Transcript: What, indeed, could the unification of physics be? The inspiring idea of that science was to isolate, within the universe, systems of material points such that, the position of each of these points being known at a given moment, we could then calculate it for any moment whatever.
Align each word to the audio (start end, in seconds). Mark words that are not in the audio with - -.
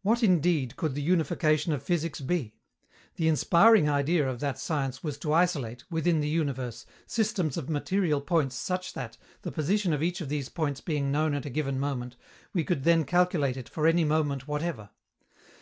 What, 0.00 0.22
indeed, 0.22 0.76
could 0.76 0.94
the 0.94 1.02
unification 1.02 1.74
of 1.74 1.82
physics 1.82 2.22
be? 2.22 2.56
The 3.16 3.28
inspiring 3.28 3.86
idea 3.86 4.26
of 4.26 4.40
that 4.40 4.58
science 4.58 5.04
was 5.04 5.18
to 5.18 5.34
isolate, 5.34 5.84
within 5.90 6.20
the 6.20 6.28
universe, 6.30 6.86
systems 7.06 7.58
of 7.58 7.68
material 7.68 8.22
points 8.22 8.56
such 8.56 8.94
that, 8.94 9.18
the 9.42 9.52
position 9.52 9.92
of 9.92 10.02
each 10.02 10.22
of 10.22 10.30
these 10.30 10.48
points 10.48 10.80
being 10.80 11.12
known 11.12 11.34
at 11.34 11.44
a 11.44 11.50
given 11.50 11.78
moment, 11.78 12.16
we 12.54 12.64
could 12.64 12.84
then 12.84 13.04
calculate 13.04 13.58
it 13.58 13.68
for 13.68 13.86
any 13.86 14.04
moment 14.06 14.48
whatever. 14.48 14.88